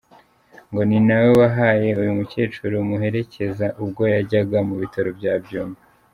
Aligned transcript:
Ngo 0.69 0.81
ninawe 0.89 1.29
wahaye 1.41 1.87
uyu 2.01 2.11
mukecuru 2.19 2.73
umuherekeza 2.83 3.65
ubwo 3.83 4.03
yajyaga 4.13 4.57
ku 4.67 4.73
bitaro 4.81 5.09
bya 5.19 5.33
Byumba. 5.43 5.81